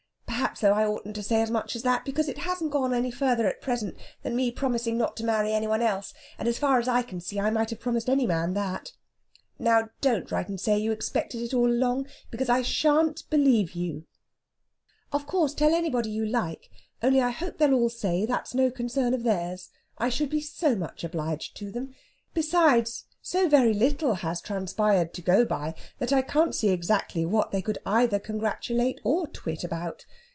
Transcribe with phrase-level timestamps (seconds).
[0.41, 3.11] Perhaps, though, I oughtn't to say as much as that, because it hasn't gone any
[3.11, 6.79] farther at present than me promising not to marry any one else, and as far
[6.79, 8.91] as I can see I might have promised any man that.
[9.59, 14.07] "Now, don't write and say you expected it all along, because I shan't believe you.
[15.13, 16.69] "Of course, tell anybody you like
[17.03, 19.69] only I hope they'll all say that's no concern of theirs.
[19.99, 21.93] I should be so much obliged to them.
[22.33, 27.51] Besides, so very little has transpired to go by that I can't see exactly what
[27.51, 30.05] they could either congratulate or twit about.